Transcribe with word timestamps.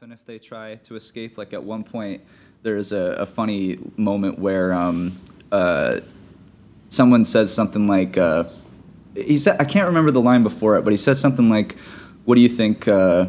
happen 0.00 0.12
if 0.12 0.24
they 0.24 0.38
try 0.38 0.76
to 0.76 0.96
escape. 0.96 1.36
Like 1.36 1.52
at 1.52 1.62
one 1.62 1.84
point, 1.84 2.22
there's 2.62 2.90
a, 2.90 3.16
a 3.18 3.26
funny 3.26 3.78
moment 3.98 4.38
where 4.38 4.72
um, 4.72 5.18
uh, 5.52 6.00
someone 6.88 7.22
says 7.22 7.52
something 7.52 7.86
like, 7.86 8.16
uh, 8.16 8.44
he 9.14 9.36
said, 9.36 9.60
I 9.60 9.64
can't 9.64 9.86
remember 9.86 10.10
the 10.10 10.22
line 10.22 10.42
before 10.42 10.78
it, 10.78 10.84
but 10.84 10.94
he 10.94 10.96
says 10.96 11.20
something 11.20 11.50
like, 11.50 11.76
"What 12.24 12.36
do 12.36 12.40
you 12.40 12.48
think 12.48 12.88
uh, 12.88 13.26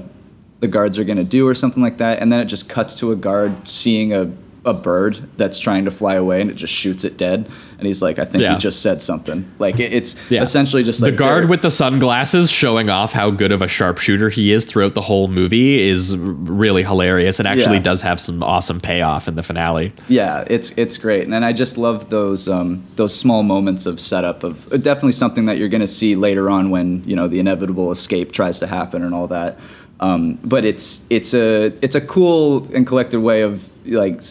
the 0.62 0.70
guards 0.70 0.98
are 0.98 1.04
gonna 1.04 1.26
do?" 1.26 1.46
or 1.46 1.54
something 1.54 1.84
like 1.84 1.98
that, 1.98 2.20
and 2.20 2.32
then 2.32 2.40
it 2.40 2.46
just 2.46 2.70
cuts 2.70 2.96
to 3.00 3.12
a 3.12 3.18
guard 3.18 3.68
seeing 3.68 4.14
a 4.14 4.32
a 4.64 4.74
bird 4.76 5.20
that's 5.38 5.58
trying 5.58 5.86
to 5.86 5.92
fly 5.92 6.14
away 6.14 6.40
and 6.40 6.52
it 6.52 6.54
just 6.54 6.72
shoots 6.72 7.04
it 7.04 7.18
dead 7.18 7.50
and 7.80 7.88
he's 7.88 8.00
like 8.00 8.20
i 8.20 8.26
think 8.26 8.44
Yeah. 8.44 8.54
he 8.54 8.60
just 8.60 8.84
said 8.84 9.02
something 9.02 9.52
like 9.58 9.80
it, 9.80 9.92
it's 9.92 10.16
Yeah. 10.30 10.44
essentially 10.44 10.84
just 10.84 11.02
like 11.02 11.14
the 11.14 11.18
guard 11.18 11.50
with 11.50 11.64
the 11.64 11.72
sunglasses 11.72 12.52
showing 12.52 12.88
off 12.88 13.12
how 13.12 13.32
good 13.32 13.52
of 13.52 13.64
a 13.64 13.68
sharpshooter 13.68 14.30
he 14.30 14.52
is 14.52 14.66
throughout 14.66 14.94
the 14.94 15.02
whole 15.02 15.28
movie 15.28 15.80
is 15.82 16.16
really 16.16 16.84
hilarious 16.84 17.40
and 17.40 17.48
actually 17.48 17.78
Yeah. 17.78 17.82
does 17.82 18.02
have 18.04 18.20
some 18.20 18.44
awesome 18.44 18.80
payoff 18.80 19.28
in 19.28 19.34
the 19.34 19.42
finale. 19.42 19.94
Yeah, 20.08 20.44
it's 20.48 20.70
it's 20.78 20.96
great, 20.98 21.28
and 21.28 21.44
I 21.44 21.54
just 21.54 21.76
love 21.78 22.12
those 22.12 22.48
um, 22.48 22.84
those 22.98 23.16
small 23.16 23.42
moments 23.42 23.88
of 23.88 24.00
setup 24.00 24.44
of 24.44 24.70
definitely 24.70 25.14
something 25.14 25.46
that 25.46 25.58
you're 25.58 25.70
going 25.70 25.82
to 25.82 25.88
see 25.88 26.16
later 26.16 26.50
on 26.52 26.70
when 26.70 27.02
you 27.06 27.16
know 27.16 27.28
the 27.28 27.40
inevitable 27.40 27.90
escape 27.92 28.32
tries 28.32 28.60
to 28.60 28.68
happen 28.68 29.04
and 29.04 29.16
all 29.16 29.28
that. 29.30 29.58
Um, 30.00 30.38
but 30.44 30.66
it's 30.66 31.02
it's 31.10 31.34
a 31.34 31.74
it's 31.82 31.96
a 31.96 32.02
cool 32.02 32.68
and 32.76 32.86
collected 32.86 33.20
way 33.22 33.42
of 33.42 33.70
like 33.86 34.22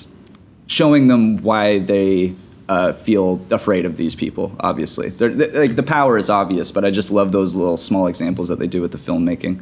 showing 0.70 1.08
them 1.08 1.36
why 1.42 1.80
they 1.80 2.32
uh, 2.68 2.92
feel 2.92 3.44
afraid 3.50 3.84
of 3.84 3.96
these 3.96 4.14
people. 4.14 4.54
Obviously, 4.60 5.08
They're, 5.08 5.28
they 5.28 5.48
like 5.68 5.74
the 5.74 5.82
power 5.82 6.16
is 6.16 6.30
obvious, 6.30 6.70
but 6.70 6.84
I 6.84 6.92
just 6.92 7.10
love 7.10 7.32
those 7.32 7.56
little 7.56 7.76
small 7.76 8.06
examples 8.06 8.46
that 8.46 8.60
they 8.60 8.68
do 8.68 8.80
with 8.80 8.92
the 8.92 8.98
filmmaking. 8.98 9.60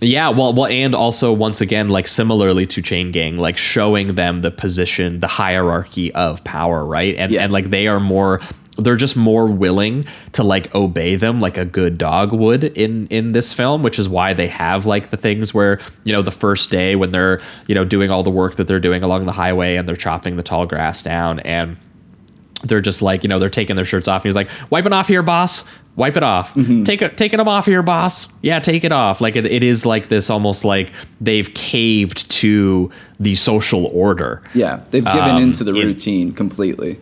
Yeah, 0.00 0.30
well, 0.30 0.52
well, 0.52 0.66
and 0.66 0.94
also 0.94 1.32
once 1.32 1.60
again, 1.60 1.86
like 1.86 2.08
similarly 2.08 2.66
to 2.66 2.82
Chain 2.82 3.12
Gang, 3.12 3.38
like 3.38 3.56
showing 3.56 4.16
them 4.16 4.40
the 4.40 4.50
position, 4.50 5.20
the 5.20 5.28
hierarchy 5.28 6.12
of 6.12 6.42
power, 6.42 6.84
right? 6.84 7.14
And 7.16 7.30
Yeah. 7.30 7.44
and 7.44 7.52
like 7.52 7.70
they 7.70 7.86
are 7.86 8.00
more, 8.00 8.40
they're 8.76 8.96
just 8.96 9.14
more 9.16 9.46
willing 9.46 10.04
to 10.32 10.42
like 10.42 10.74
obey 10.74 11.14
them 11.14 11.40
like 11.40 11.56
a 11.56 11.64
good 11.64 11.96
dog 11.96 12.32
would 12.32 12.64
in 12.64 13.06
in 13.06 13.30
this 13.32 13.52
film, 13.52 13.82
which 13.82 13.98
is 14.00 14.08
why 14.08 14.32
they 14.34 14.48
have 14.48 14.84
like 14.84 15.10
the 15.10 15.16
things 15.16 15.54
where 15.54 15.78
you 16.04 16.12
know 16.12 16.22
the 16.22 16.32
first 16.32 16.70
day 16.70 16.96
when 16.96 17.12
they're 17.12 17.40
you 17.68 17.74
know 17.74 17.84
doing 17.84 18.10
all 18.10 18.22
the 18.24 18.30
work 18.30 18.56
that 18.56 18.66
they're 18.66 18.80
doing 18.80 19.02
along 19.02 19.26
the 19.26 19.32
highway 19.32 19.76
and 19.76 19.88
they're 19.88 19.94
chopping 19.94 20.36
the 20.36 20.42
tall 20.42 20.66
grass 20.66 21.02
down 21.02 21.38
and 21.40 21.76
they're 22.64 22.80
just 22.80 23.00
like 23.02 23.22
you 23.22 23.28
know 23.28 23.38
they're 23.38 23.48
taking 23.50 23.76
their 23.76 23.84
shirts 23.84 24.08
off. 24.08 24.22
And 24.22 24.26
he's 24.30 24.34
like 24.34 24.48
wipe 24.70 24.86
it 24.86 24.92
off 24.92 25.06
here 25.08 25.22
boss. 25.22 25.64
Wipe 25.96 26.16
it 26.16 26.24
off. 26.24 26.52
Take 26.84 27.02
it 27.02 27.16
taking 27.16 27.36
them 27.38 27.46
off 27.46 27.66
here 27.66 27.80
boss. 27.82 28.26
Yeah 28.42 28.58
take 28.58 28.82
it 28.82 28.90
off. 28.90 29.20
Like 29.20 29.36
it, 29.36 29.46
it 29.46 29.62
is 29.62 29.86
like 29.86 30.08
this 30.08 30.28
almost 30.30 30.64
like 30.64 30.92
they've 31.20 31.52
caved 31.54 32.28
to 32.32 32.90
the 33.20 33.36
social 33.36 33.86
order. 33.86 34.42
Yeah, 34.54 34.82
they've 34.90 35.04
given 35.04 35.20
Um, 35.36 35.42
into 35.42 35.62
the 35.62 35.72
in- 35.74 35.86
routine 35.86 36.32
completely. 36.32 36.98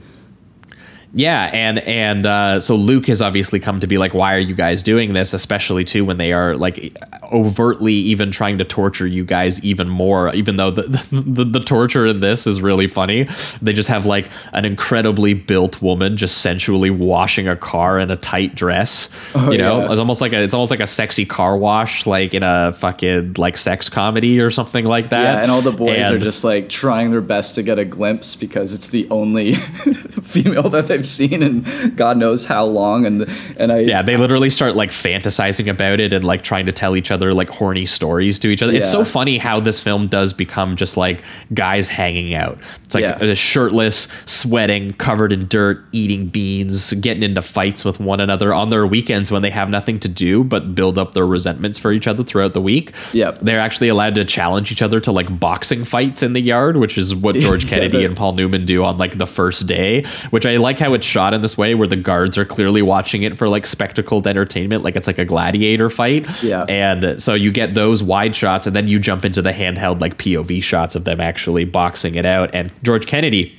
Yeah, 1.14 1.50
and 1.52 1.78
and 1.80 2.24
uh, 2.24 2.60
so 2.60 2.74
Luke 2.74 3.06
has 3.06 3.20
obviously 3.20 3.60
come 3.60 3.80
to 3.80 3.86
be 3.86 3.98
like, 3.98 4.14
why 4.14 4.34
are 4.34 4.38
you 4.38 4.54
guys 4.54 4.82
doing 4.82 5.12
this? 5.12 5.34
Especially 5.34 5.84
too 5.84 6.06
when 6.06 6.16
they 6.16 6.32
are 6.32 6.56
like 6.56 6.96
overtly 7.30 7.92
even 7.92 8.30
trying 8.30 8.58
to 8.58 8.64
torture 8.64 9.06
you 9.06 9.22
guys 9.24 9.62
even 9.62 9.90
more. 9.90 10.34
Even 10.34 10.56
though 10.56 10.70
the 10.70 10.82
the, 11.12 11.44
the 11.44 11.60
torture 11.60 12.06
in 12.06 12.20
this 12.20 12.46
is 12.46 12.62
really 12.62 12.86
funny, 12.86 13.28
they 13.60 13.74
just 13.74 13.90
have 13.90 14.06
like 14.06 14.30
an 14.54 14.64
incredibly 14.64 15.34
built 15.34 15.82
woman 15.82 16.16
just 16.16 16.38
sensually 16.38 16.90
washing 16.90 17.46
a 17.46 17.56
car 17.56 17.98
in 17.98 18.10
a 18.10 18.16
tight 18.16 18.54
dress. 18.54 19.10
you 19.34 19.58
know, 19.58 19.80
yeah. 19.80 19.90
it's 19.90 19.98
almost 19.98 20.22
like 20.22 20.32
a 20.32 20.42
it's 20.42 20.54
almost 20.54 20.70
like 20.70 20.80
a 20.80 20.86
sexy 20.86 21.26
car 21.26 21.58
wash, 21.58 22.06
like 22.06 22.32
in 22.32 22.42
a 22.42 22.72
fucking 22.72 23.34
like 23.36 23.58
sex 23.58 23.90
comedy 23.90 24.40
or 24.40 24.50
something 24.50 24.86
like 24.86 25.10
that. 25.10 25.34
Yeah, 25.34 25.42
and 25.42 25.50
all 25.50 25.60
the 25.60 25.72
boys 25.72 26.10
are 26.10 26.18
just 26.18 26.42
like 26.42 26.70
trying 26.70 27.10
their 27.10 27.20
best 27.20 27.54
to 27.56 27.62
get 27.62 27.78
a 27.78 27.84
glimpse 27.84 28.34
because 28.34 28.72
it's 28.72 28.88
the 28.88 29.06
only 29.10 29.52
female 30.22 30.70
that 30.70 30.88
they've 30.88 31.01
seen 31.06 31.42
in 31.42 31.64
God 31.96 32.16
knows 32.16 32.44
how 32.44 32.64
long. 32.64 33.06
And 33.06 33.28
and 33.56 33.72
I 33.72 33.80
Yeah, 33.80 34.02
they 34.02 34.16
literally 34.16 34.50
start 34.50 34.76
like 34.76 34.90
fantasizing 34.90 35.68
about 35.68 36.00
it 36.00 36.12
and 36.12 36.24
like 36.24 36.42
trying 36.42 36.66
to 36.66 36.72
tell 36.72 36.96
each 36.96 37.10
other 37.10 37.32
like 37.34 37.50
horny 37.50 37.86
stories 37.86 38.38
to 38.40 38.48
each 38.48 38.62
other. 38.62 38.72
It's 38.72 38.90
so 38.90 39.04
funny 39.04 39.38
how 39.38 39.60
this 39.60 39.80
film 39.80 40.06
does 40.08 40.32
become 40.32 40.76
just 40.76 40.96
like 40.96 41.22
guys 41.54 41.88
hanging 41.88 42.34
out. 42.34 42.58
It's 42.84 42.94
like 42.94 43.02
Yeah. 43.02 43.34
shirtless, 43.34 44.08
sweating, 44.26 44.92
covered 44.94 45.32
in 45.32 45.46
dirt, 45.48 45.84
eating 45.92 46.26
beans, 46.26 46.92
getting 46.94 47.22
into 47.22 47.42
fights 47.42 47.84
with 47.84 48.00
one 48.00 48.20
another 48.20 48.52
on 48.54 48.70
their 48.70 48.86
weekends 48.86 49.30
when 49.30 49.42
they 49.42 49.50
have 49.50 49.68
nothing 49.68 49.98
to 50.00 50.08
do 50.08 50.42
but 50.44 50.74
build 50.74 50.98
up 50.98 51.14
their 51.14 51.26
resentments 51.26 51.78
for 51.78 51.92
each 51.92 52.06
other 52.06 52.24
throughout 52.24 52.54
the 52.54 52.60
week. 52.60 52.92
Yep. 53.12 53.40
They're 53.40 53.60
actually 53.60 53.88
allowed 53.88 54.14
to 54.16 54.24
challenge 54.24 54.72
each 54.72 54.82
other 54.82 55.00
to 55.00 55.12
like 55.12 55.38
boxing 55.38 55.84
fights 55.84 56.22
in 56.22 56.32
the 56.32 56.40
yard, 56.40 56.76
which 56.76 56.96
is 56.98 57.14
what 57.14 57.36
George 57.36 57.66
Kennedy 57.68 57.98
the- 57.98 58.04
and 58.04 58.16
Paul 58.16 58.32
Newman 58.32 58.64
do 58.66 58.84
on 58.84 58.98
like 58.98 59.18
the 59.18 59.26
first 59.26 59.66
day, 59.66 60.04
which 60.30 60.46
I 60.46 60.56
like 60.56 60.78
how 60.78 60.91
it's 60.94 61.06
shot 61.06 61.34
in 61.34 61.42
this 61.42 61.56
way 61.56 61.74
where 61.74 61.88
the 61.88 61.96
guards 61.96 62.36
are 62.38 62.44
clearly 62.44 62.82
watching 62.82 63.22
it 63.22 63.38
for 63.38 63.48
like 63.48 63.66
spectacled 63.66 64.26
entertainment, 64.26 64.82
like 64.82 64.96
it's 64.96 65.06
like 65.06 65.18
a 65.18 65.24
gladiator 65.24 65.90
fight. 65.90 66.26
Yeah. 66.42 66.64
And 66.68 67.20
so 67.22 67.34
you 67.34 67.50
get 67.50 67.74
those 67.74 68.02
wide 68.02 68.34
shots 68.34 68.66
and 68.66 68.74
then 68.74 68.88
you 68.88 68.98
jump 68.98 69.24
into 69.24 69.42
the 69.42 69.52
handheld 69.52 70.00
like 70.00 70.18
POV 70.18 70.62
shots 70.62 70.94
of 70.94 71.04
them 71.04 71.20
actually 71.20 71.64
boxing 71.64 72.14
it 72.14 72.26
out. 72.26 72.54
And 72.54 72.72
George 72.82 73.06
Kennedy 73.06 73.58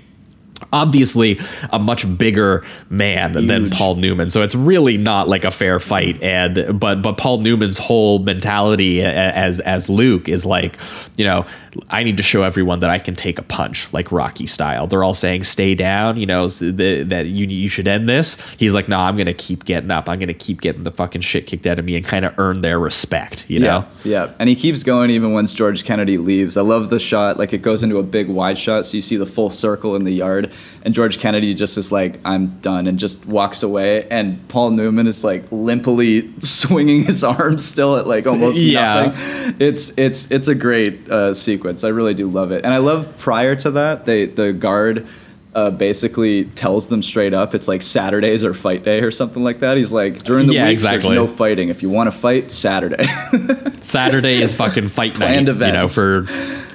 obviously 0.72 1.40
a 1.72 1.80
much 1.80 2.18
bigger 2.18 2.66
man 2.90 3.34
than 3.48 3.70
Paul 3.70 3.96
Newman. 3.96 4.30
So 4.30 4.42
it's 4.42 4.56
really 4.56 4.98
not 4.98 5.28
like 5.28 5.44
a 5.44 5.52
fair 5.52 5.80
fight 5.80 6.22
and 6.22 6.80
but 6.80 7.02
but 7.02 7.18
Paul 7.18 7.40
Newman's 7.40 7.78
whole 7.78 8.20
mentality 8.20 9.04
as 9.04 9.60
as 9.60 9.90
Luke 9.90 10.30
is 10.30 10.46
like, 10.46 10.78
you 11.18 11.26
know, 11.26 11.46
I 11.90 12.04
need 12.04 12.18
to 12.18 12.24
show 12.24 12.44
everyone 12.44 12.80
that 12.82 12.90
I 12.90 13.00
can 13.00 13.16
take 13.16 13.40
a 13.40 13.44
punch 13.44 13.92
like 13.94 14.12
Rocky 14.12 14.48
style. 14.48 14.88
They're 14.88 15.04
all 15.04 15.14
saying 15.14 15.44
stay 15.46 15.76
down, 15.76 16.18
you 16.18 16.26
know, 16.26 16.48
that 16.48 17.26
you 17.28 17.48
you 17.48 17.70
should 17.70 17.88
end 17.88 18.08
this. 18.08 18.40
He's 18.58 18.74
like, 18.74 18.88
"No, 18.88 19.00
I'm 19.00 19.16
going 19.16 19.28
to 19.28 19.34
keep 19.34 19.66
getting 19.66 19.92
up. 19.92 20.08
I'm 20.10 20.20
going 20.20 20.28
to 20.28 20.34
keep 20.34 20.62
getting 20.62 20.84
the 20.84 20.92
fucking 20.92 21.22
shit 21.22 21.48
kicked 21.48 21.68
out 21.68 21.80
of 21.80 21.86
me 21.86 21.96
and 21.96 22.06
kind 22.06 22.26
of 22.26 22.38
earn 22.38 22.62
their 22.62 22.80
respect, 22.80 23.46
you 23.48 23.60
know?" 23.60 23.86
Yeah, 24.04 24.26
yeah, 24.26 24.34
and 24.40 24.50
he 24.50 24.56
keeps 24.56 24.84
going 24.84 25.10
even 25.10 25.34
once 25.34 25.54
George 25.54 25.84
Kennedy 25.84 26.18
leaves. 26.18 26.58
I 26.58 26.62
love 26.62 26.90
the 26.90 27.00
shot; 27.00 27.38
like 27.38 27.54
it 27.54 27.62
goes 27.62 27.84
into 27.84 27.98
a 27.98 28.04
big 28.04 28.30
wide 28.30 28.58
shot, 28.58 28.86
so 28.86 28.96
you 28.96 29.02
see 29.02 29.18
the 29.18 29.26
full 29.26 29.50
circle 29.50 29.96
in 29.96 30.04
the 30.04 30.12
yard, 30.12 30.52
and 30.84 30.94
George 30.94 31.18
Kennedy 31.20 31.54
just 31.54 31.78
is 31.78 31.92
like, 31.92 32.20
"I'm 32.26 32.58
done," 32.60 32.88
and 32.88 32.98
just 33.00 33.26
walks 33.26 33.64
away. 33.64 34.08
And 34.10 34.46
Paul 34.50 34.72
Newman 34.72 35.08
is 35.08 35.24
like 35.24 35.44
limply 35.52 36.30
swinging 36.40 37.04
his 37.06 37.24
arms 37.24 37.64
still 37.66 37.98
at 37.98 38.08
like 38.08 38.28
almost 38.28 38.58
Yeah. 38.60 39.06
nothing. 39.08 39.56
It's 39.60 39.94
it's 39.98 40.30
it's 40.32 40.48
a 40.48 40.56
great 40.56 41.10
uh, 41.10 41.34
sequence. 41.34 41.84
I 41.84 41.90
really 41.90 42.14
do 42.14 42.28
love 42.30 42.52
it, 42.52 42.64
and 42.66 42.74
I 42.74 42.78
love 42.78 43.18
prior 43.18 43.56
to 43.58 43.72
that, 43.72 44.06
they 44.06 44.26
the 44.26 44.54
guard. 44.54 45.08
Uh, 45.56 45.70
basically 45.70 46.46
tells 46.46 46.88
them 46.88 47.04
straight 47.04 47.32
up 47.32 47.54
it's 47.54 47.68
like 47.68 47.84
Saturdays 47.84 48.44
or 48.44 48.56
fight 48.56 48.84
day 48.84 49.02
or 49.02 49.12
something 49.12 49.44
like 49.44 49.60
that. 49.60 49.78
He's 49.78 49.92
like 49.92 50.24
during 50.24 50.48
the 50.48 50.56
Yeah, 50.56 50.64
week 50.64 50.74
exactly. 50.74 51.10
there's 51.16 51.16
no 51.16 51.28
fighting. 51.28 51.70
If 51.70 51.84
you 51.84 51.90
want 51.92 52.12
to 52.12 52.12
fight, 52.12 52.50
Saturday. 52.50 53.06
Saturday 53.82 54.42
is 54.42 54.56
fucking 54.56 54.90
fight 54.90 55.12
night, 55.20 55.46
Planned 55.46 55.48
you 55.50 55.54
know, 55.74 55.88
for 55.88 56.26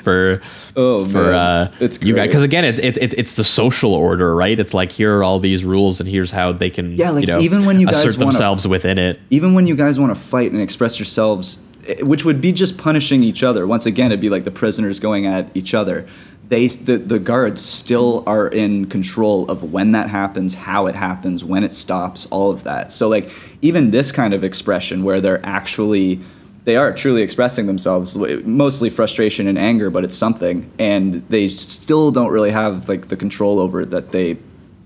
for 0.09 0.43
Oh, 0.77 1.05
for 1.07 1.23
man. 1.25 1.35
uh 1.35 1.73
It's 1.81 2.01
you 2.03 2.15
guys 2.15 2.29
because 2.29 2.43
again 2.43 2.65
it's, 2.65 2.79
it's 2.79 2.99
it's 2.99 3.15
it's 3.15 3.33
the 3.35 3.45
social 3.45 3.93
order 3.95 4.35
right 4.35 4.59
it's 4.59 4.75
like 4.75 4.91
here 4.93 5.17
are 5.19 5.23
all 5.25 5.39
these 5.41 5.65
rules 5.65 6.01
and 6.01 6.09
here's 6.09 6.31
how 6.31 6.53
they 6.53 6.71
can 6.71 6.97
Yeah, 6.97 7.11
like, 7.11 7.27
you 7.27 7.33
know 7.33 7.41
even 7.41 7.65
when 7.65 7.79
you 7.81 7.87
guys 7.87 7.99
assert 8.05 8.19
wanna- 8.19 8.33
themselves 8.33 8.67
within 8.67 8.99
it 8.99 9.21
even 9.31 9.55
when 9.55 9.67
you 9.67 9.77
guys 9.77 9.99
want 9.99 10.15
to 10.15 10.21
fight 10.21 10.53
and 10.53 10.61
express 10.61 10.99
yourselves, 10.99 11.59
eh, 11.87 12.03
which 12.03 12.25
would 12.25 12.41
be 12.41 12.53
just 12.53 12.77
punishing 12.79 13.23
each 13.23 13.43
other. 13.43 13.67
Once 13.67 13.87
again, 13.87 14.07
it'd 14.13 14.21
be 14.21 14.31
like 14.31 14.45
the 14.45 14.51
prisoners 14.63 14.99
going 15.01 15.27
at 15.27 15.51
each 15.55 15.75
other. 15.75 16.07
They, 16.49 16.67
the, 16.69 16.97
the 16.97 17.19
guards 17.19 17.63
still 17.63 18.25
are 18.27 18.49
in 18.49 18.87
control 18.87 19.45
of 19.51 19.63
when 19.71 19.93
that 19.93 20.09
happens, 20.09 20.55
how 20.55 20.87
it 20.87 20.95
happens, 20.95 21.45
when 21.45 21.63
it 21.63 21.73
stops, 21.75 22.27
all 22.31 22.51
of 22.51 22.65
that. 22.65 22.91
So 22.91 23.07
like 23.09 23.29
even 23.61 23.91
this 23.91 24.13
kind 24.13 24.33
of 24.33 24.43
expression 24.43 25.05
where 25.05 25.21
they're 25.21 25.45
actually 25.45 26.21
they 26.69 26.77
are 26.77 26.93
truly 26.93 27.23
expressing 27.23 27.65
themselves 27.65 28.15
mostly 28.45 28.91
frustration 28.91 29.49
and 29.49 29.57
anger 29.57 29.89
but 29.89 30.05
it's 30.05 30.15
something. 30.15 30.71
And 30.79 31.27
they 31.31 31.49
still 31.49 32.11
don't 32.11 32.31
really 32.31 32.51
have 32.51 32.91
like 32.91 33.09
the 33.09 33.17
control 33.17 33.59
over 33.59 33.81
it 33.81 33.91
that 33.91 34.13
they 34.13 34.37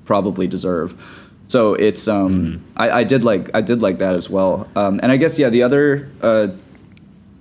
probably 0.05 0.47
deserve. 0.47 0.95
So 1.49 1.75
it's 1.75 2.07
um 2.07 2.65
I, 2.77 3.01
I 3.01 3.05
did 3.05 3.25
like 3.25 3.51
i 3.53 3.61
did 3.61 3.83
like 3.83 3.99
that 3.99 4.15
as 4.15 4.31
well. 4.31 4.69
Um, 4.77 5.01
and 5.03 5.11
i 5.11 5.17
guess 5.17 5.41
yeah 5.41 5.51
the 5.51 5.65
other 5.65 6.09
uh, 6.23 6.49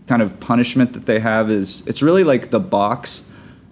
kind 0.07 0.23
of 0.23 0.39
punishment 0.39 0.94
that 0.94 1.05
they 1.05 1.19
have 1.19 1.51
is 1.51 1.85
it's 1.85 2.01
really 2.01 2.23
like 2.23 2.49
the 2.49 2.59
box 2.59 3.23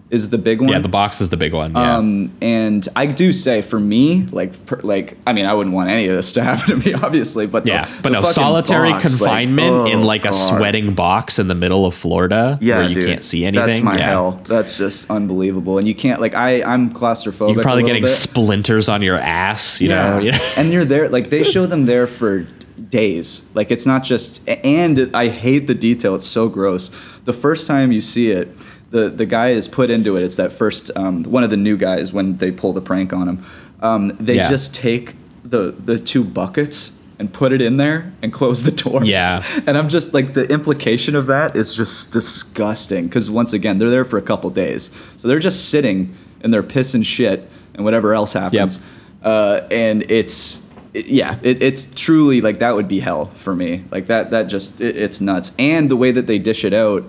is 0.10 0.30
the 0.30 0.38
big 0.38 0.60
one 0.60 0.70
yeah 0.70 0.80
the 0.80 0.88
box 0.88 1.22
is 1.22 1.30
the 1.30 1.38
big 1.38 1.54
one 1.54 1.74
yeah 1.74 1.98
um, 1.98 2.32
and 2.42 2.88
I 2.96 3.06
do 3.06 3.32
say 3.34 3.62
for 3.62 3.80
me, 3.80 4.24
like, 4.32 4.66
per, 4.66 4.80
like 4.82 5.18
I 5.26 5.34
mean, 5.34 5.46
I 5.46 5.54
wouldn't 5.54 5.76
want 5.76 5.90
any 5.90 6.08
of 6.08 6.16
this 6.16 6.32
to 6.34 6.44
happen 6.50 6.80
to 6.80 6.86
me, 6.86 6.94
obviously. 6.94 7.48
But 7.48 7.66
the- 7.66 7.72
yeah, 7.72 7.90
but 8.02 8.14
the 8.14 8.22
no 8.22 8.24
solitary 8.24 8.92
box, 8.92 9.04
like, 9.04 9.20
confinement 9.20 9.90
in 9.90 10.00
oh, 10.00 10.06
like 10.06 10.26
a 10.26 10.30
God. 10.30 10.58
sweating 10.58 10.94
box 10.94 11.40
in 11.40 11.48
the 11.48 11.56
middle 11.56 11.86
of 11.86 11.96
Florida 11.96 12.58
Yeah, 12.62 12.78
where 12.78 12.90
you 12.90 12.96
dude. 12.96 13.06
can't 13.06 13.24
see 13.24 13.46
anything. 13.46 13.68
That's 13.68 13.84
my 13.84 13.98
yeah. 13.98 14.06
hell. 14.10 14.44
That's 14.48 14.78
just 14.78 15.10
unbelievable. 15.10 15.78
And 15.78 15.88
you 15.88 15.96
can't 15.96 16.22
like 16.22 16.36
I 16.36 16.64
I'm 16.64 16.94
claustrophobic. 16.94 17.56
You're 17.56 17.64
probably 17.64 17.84
getting 17.84 18.04
bit. 18.04 18.10
splinters 18.10 18.90
on 18.90 19.02
your 19.02 19.18
ass, 19.18 19.80
you 19.82 19.90
know. 19.90 20.20
yeah. 20.20 20.40
and 20.56 20.72
you're 20.72 20.86
there 20.86 21.10
like 21.10 21.30
they 21.30 21.44
show 21.44 21.66
them 21.66 21.86
there 21.86 22.08
for 22.08 22.46
days. 22.90 23.42
Like 23.54 23.72
it's 23.72 23.86
not 23.86 24.04
just 24.04 24.48
and 24.48 25.16
I 25.16 25.28
hate 25.30 25.68
the 25.68 25.74
detail. 25.76 26.16
It's 26.16 26.28
so 26.28 26.50
gross. 26.50 26.90
the 27.26 27.34
first 27.34 27.68
time 27.68 27.92
you 27.92 28.02
see 28.02 28.32
it, 28.32 28.56
the 28.92 29.10
the 29.10 29.26
guy 29.26 29.50
is 29.50 29.68
put 29.68 29.90
into 29.90 30.16
it. 30.18 30.24
It's 30.24 30.36
that 30.38 30.52
first 30.52 30.92
um, 30.96 31.24
one 31.24 31.44
of 31.44 31.50
the 31.50 31.58
new 31.58 31.78
guys 31.78 32.12
when 32.14 32.38
they 32.38 32.52
pull 32.52 32.74
the 32.74 32.82
prank 32.82 33.14
on 33.14 33.28
him. 33.28 33.44
Um, 33.82 34.16
they 34.20 34.36
Yeah. 34.38 34.50
just 34.50 34.74
take 34.74 35.16
the 35.44 35.74
the 35.78 36.00
two 36.00 36.24
buckets 36.24 36.92
and 37.20 37.34
put 37.34 37.52
it 37.52 37.62
in 37.62 37.76
there 37.78 38.14
and 38.22 38.32
close 38.32 38.64
the 38.64 38.72
door. 38.72 39.04
Yeah. 39.04 39.44
And 39.68 39.78
I'm 39.78 39.90
just 39.90 40.14
like 40.14 40.34
the 40.34 40.46
implication 40.52 41.16
of 41.16 41.28
that 41.28 41.56
is 41.56 41.76
just 41.76 42.12
disgusting 42.14 43.06
because 43.06 43.30
once 43.30 43.52
again 43.54 43.78
they're 43.78 43.90
there 43.90 44.06
for 44.06 44.18
a 44.18 44.22
couple 44.22 44.50
days, 44.50 44.90
so 45.18 45.28
they're 45.28 45.40
just 45.40 45.70
sitting 45.70 46.16
in 46.42 46.52
their 46.52 46.64
piss 46.64 46.94
and 46.94 47.06
shit 47.06 47.50
and 47.76 47.84
whatever 47.84 48.14
else 48.14 48.34
happens. 48.34 48.80
Uh, 49.22 49.60
and 49.70 50.10
it's 50.10 50.62
it- 50.94 51.08
yeah, 51.08 51.38
it, 51.44 51.62
it's 51.62 51.88
truly 51.96 52.42
like 52.42 52.60
that 52.60 52.76
would 52.76 52.88
be 52.88 53.00
hell 53.00 53.28
for 53.36 53.56
me. 53.56 53.84
Like 53.92 54.08
that 54.08 54.32
that 54.32 54.44
just 54.48 54.82
it, 54.82 54.96
it's 54.98 55.22
nuts. 55.22 55.52
And 55.60 55.90
the 55.90 55.96
way 55.96 56.12
that 56.12 56.28
they 56.28 56.40
dish 56.40 56.64
it 56.66 56.74
out 56.74 57.04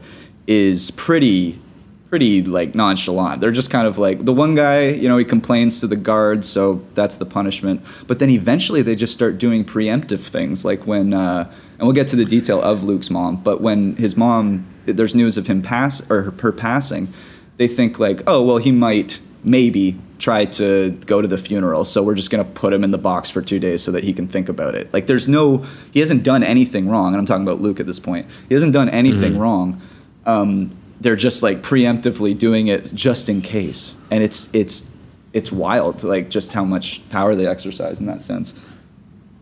is 0.46 0.90
pretty 0.92 1.60
pretty 2.08 2.42
like 2.42 2.74
nonchalant. 2.74 3.40
They're 3.40 3.52
just 3.52 3.70
kind 3.70 3.86
of 3.86 3.96
like 3.96 4.24
the 4.24 4.32
one 4.32 4.56
guy, 4.56 4.88
you 4.88 5.08
know, 5.08 5.16
he 5.16 5.24
complains 5.24 5.78
to 5.78 5.86
the 5.86 5.94
guards, 5.94 6.48
so 6.48 6.84
that's 6.94 7.18
the 7.18 7.24
punishment. 7.24 7.84
But 8.08 8.18
then 8.18 8.30
eventually 8.30 8.82
they 8.82 8.96
just 8.96 9.12
start 9.12 9.38
doing 9.38 9.64
preemptive 9.64 10.18
things, 10.18 10.64
like 10.64 10.88
when, 10.88 11.14
uh, 11.14 11.48
and 11.78 11.86
we'll 11.86 11.92
get 11.94 12.08
to 12.08 12.16
the 12.16 12.24
detail 12.24 12.60
of 12.60 12.82
Luke's 12.82 13.10
mom, 13.10 13.36
but 13.36 13.60
when 13.60 13.94
his 13.94 14.16
mom, 14.16 14.66
there's 14.86 15.14
news 15.14 15.38
of 15.38 15.46
him 15.46 15.62
pass 15.62 16.02
or 16.10 16.22
her, 16.22 16.34
her 16.42 16.50
passing, 16.50 17.12
they 17.58 17.68
think 17.68 18.00
like, 18.00 18.22
oh 18.26 18.42
well, 18.42 18.56
he 18.58 18.72
might 18.72 19.20
maybe 19.44 19.96
try 20.20 20.44
to 20.44 20.90
go 21.06 21.20
to 21.20 21.26
the 21.26 21.38
funeral, 21.38 21.84
so 21.84 22.02
we're 22.02 22.14
just 22.14 22.30
gonna 22.30 22.44
put 22.44 22.72
him 22.72 22.84
in 22.84 22.92
the 22.92 22.98
box 22.98 23.28
for 23.28 23.42
two 23.42 23.58
days 23.58 23.82
so 23.82 23.90
that 23.90 24.04
he 24.04 24.12
can 24.12 24.28
think 24.28 24.48
about 24.48 24.76
it. 24.76 24.92
Like 24.92 25.06
there's 25.06 25.26
no, 25.26 25.64
he 25.90 25.98
hasn't 25.98 26.22
done 26.22 26.44
anything 26.44 26.88
wrong, 26.88 27.08
and 27.12 27.16
I'm 27.16 27.26
talking 27.26 27.42
about 27.42 27.60
Luke 27.60 27.80
at 27.80 27.86
this 27.86 27.98
point. 27.98 28.28
He 28.48 28.54
hasn't 28.54 28.72
done 28.72 28.88
anything 28.90 29.38
wrong. 29.38 29.80
Um, 30.26 30.76
they're 31.00 31.16
just 31.16 31.42
like 31.42 31.62
preemptively 31.62 32.38
doing 32.38 32.68
it 32.68 32.94
just 32.94 33.28
in 33.28 33.40
case, 33.40 33.96
and 34.10 34.22
it's 34.22 34.48
it's 34.52 34.88
it's 35.32 35.50
wild, 35.50 36.04
like 36.04 36.28
just 36.28 36.52
how 36.52 36.64
much 36.64 37.00
power 37.08 37.34
they 37.34 37.46
exercise 37.46 38.00
in 38.00 38.06
that 38.06 38.20
sense. 38.20 38.54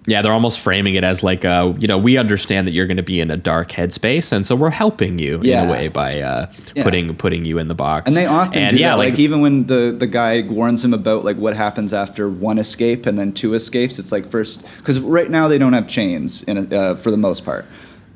Yeah, 0.08 0.22
they're 0.22 0.32
almost 0.32 0.58
framing 0.60 0.94
it 0.94 1.04
as 1.04 1.22
like, 1.22 1.44
uh, 1.44 1.74
you 1.78 1.86
know, 1.86 1.98
we 1.98 2.16
understand 2.16 2.66
that 2.66 2.72
you're 2.72 2.86
going 2.86 2.96
to 2.96 3.02
be 3.02 3.20
in 3.20 3.30
a 3.30 3.36
dark 3.36 3.70
headspace, 3.70 4.32
and 4.32 4.46
so 4.46 4.56
we're 4.56 4.70
helping 4.70 5.18
you 5.18 5.40
in 5.42 5.68
a 5.68 5.70
way 5.70 5.88
by 5.88 6.20
uh, 6.20 6.46
Yeah. 6.74 6.82
putting 6.82 7.14
putting 7.14 7.44
you 7.44 7.58
in 7.58 7.68
the 7.68 7.74
box. 7.74 8.06
And 8.06 8.16
they 8.16 8.26
often 8.26 8.62
And 8.62 8.70
do 8.76 8.80
yeah, 8.80 8.90
that. 8.90 8.98
Like, 8.98 9.18
even 9.18 9.40
when 9.40 9.66
the 9.66 9.94
the 9.96 10.06
guy 10.06 10.42
warns 10.48 10.82
him 10.84 10.94
about 10.94 11.24
like 11.24 11.36
what 11.36 11.54
happens 11.54 11.92
after 11.92 12.28
one 12.28 12.58
escape 12.58 13.04
and 13.06 13.18
then 13.18 13.32
two 13.32 13.52
escapes, 13.54 13.98
it's 13.98 14.10
like 14.10 14.28
first 14.30 14.64
because 14.78 14.98
right 15.00 15.30
now 15.30 15.46
they 15.46 15.58
don't 15.58 15.74
have 15.74 15.86
chains 15.86 16.42
in 16.44 16.56
a, 16.72 16.76
uh, 16.76 16.94
for 16.96 17.10
the 17.10 17.16
most 17.18 17.44
part. 17.44 17.66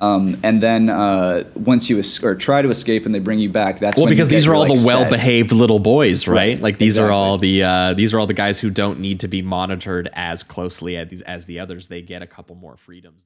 Um, 0.02 0.36
and 0.42 0.60
then 0.60 0.90
uh, 0.90 1.44
once 1.54 1.88
you 1.88 2.00
es- 2.00 2.24
or 2.24 2.34
try 2.34 2.60
to 2.60 2.70
escape 2.70 3.06
and 3.06 3.14
they 3.14 3.20
bring 3.20 3.38
you 3.38 3.48
back, 3.48 3.78
that's 3.78 3.96
well, 3.96 4.08
because 4.08 4.28
these 4.28 4.46
are 4.46 4.50
your, 4.50 4.56
all 4.56 4.68
like, 4.68 4.76
the 4.76 4.84
well-behaved 4.84 5.52
little 5.52 5.78
boys, 5.78 6.26
right? 6.26 6.36
Right, 6.36 6.60
Like 6.60 6.78
these 6.78 6.98
are 6.98 7.12
all 7.12 7.38
the 7.38 7.62
uh, 7.62 7.94
these 7.94 8.12
are 8.12 8.18
all 8.18 8.26
the 8.26 8.34
guys 8.34 8.58
who 8.58 8.68
don't 8.68 8.98
need 8.98 9.20
to 9.20 9.28
be 9.28 9.42
monitored 9.42 10.10
as 10.12 10.42
closely 10.42 10.96
as 10.96 11.08
these 11.08 11.22
as 11.22 11.46
the 11.46 11.60
others. 11.60 11.86
They 11.86 12.02
get 12.02 12.20
a 12.20 12.26
couple 12.26 12.56
more 12.56 12.76
freedoms. 12.76 13.24